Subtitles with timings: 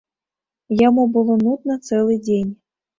[0.87, 2.55] Яму было нудна цэлы дзень.